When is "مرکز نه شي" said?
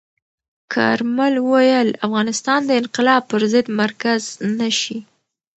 3.81-4.97